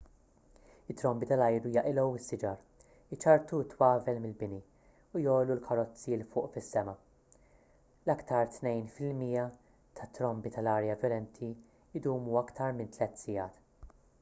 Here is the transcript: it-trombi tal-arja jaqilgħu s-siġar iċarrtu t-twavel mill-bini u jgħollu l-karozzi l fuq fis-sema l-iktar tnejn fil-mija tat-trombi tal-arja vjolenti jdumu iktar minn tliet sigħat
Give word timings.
it-trombi 0.91 1.27
tal-arja 1.31 1.71
jaqilgħu 1.73 2.13
s-siġar 2.19 2.63
iċarrtu 3.17 3.59
t-twavel 3.65 4.21
mill-bini 4.23 4.57
u 4.61 5.21
jgħollu 5.25 5.57
l-karozzi 5.57 6.15
l 6.17 6.25
fuq 6.31 6.49
fis-sema 6.55 6.95
l-iktar 7.35 8.49
tnejn 8.57 8.89
fil-mija 8.97 9.45
tat-trombi 10.01 10.55
tal-arja 10.57 10.97
vjolenti 11.05 11.51
jdumu 12.01 12.43
iktar 12.45 12.77
minn 12.81 12.93
tliet 12.99 13.25
sigħat 13.25 13.65